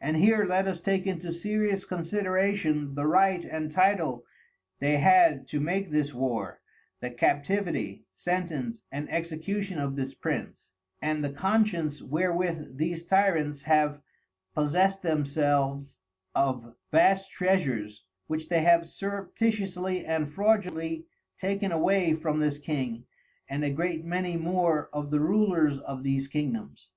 And 0.00 0.16
here 0.18 0.44
let 0.44 0.68
us 0.68 0.78
take 0.78 1.04
into 1.04 1.32
serious 1.32 1.84
Consideration 1.84 2.94
the 2.94 3.08
Right 3.08 3.44
and 3.44 3.72
Title 3.72 4.24
they 4.78 4.98
had 4.98 5.48
to 5.48 5.58
make 5.58 5.90
this 5.90 6.14
War, 6.14 6.60
the 7.00 7.10
Captivity, 7.10 8.04
Sentence, 8.14 8.80
and 8.92 9.10
Execution 9.10 9.80
of 9.80 9.96
this 9.96 10.14
Prince, 10.14 10.74
and 11.02 11.24
the 11.24 11.32
Conscience 11.32 12.00
wherewith 12.00 12.78
these 12.78 13.04
Tyrants 13.04 13.62
have 13.62 14.00
possessed 14.54 15.02
themselves 15.02 15.98
of 16.36 16.76
vast 16.92 17.32
Treasures, 17.32 18.04
which 18.28 18.48
they 18.48 18.62
have 18.62 18.86
surreptitiously 18.86 20.04
and 20.06 20.30
fraudulently 20.30 21.08
taken 21.36 21.72
away 21.72 22.12
from 22.14 22.38
this 22.38 22.58
King, 22.58 23.06
and 23.48 23.64
a 23.64 23.70
great 23.70 24.04
many 24.04 24.36
more 24.36 24.88
of 24.92 25.10
the 25.10 25.18
Rulers 25.18 25.78
of 25.80 26.04
these 26.04 26.28
Kingdoms. 26.28 26.90